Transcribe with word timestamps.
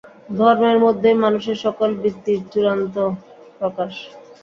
ধর্মের 0.37 0.77
মধ্যেই 0.85 1.17
মানুষের 1.23 1.57
সফল 1.65 1.89
বৃত্তির 2.01 2.39
চূড়ান্ত 2.51 2.95
প্রকাশ। 3.59 3.93